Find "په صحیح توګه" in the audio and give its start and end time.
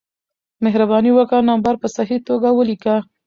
1.81-2.49